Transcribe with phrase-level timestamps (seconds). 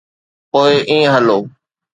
[0.51, 1.39] پوءِ ائين هلو.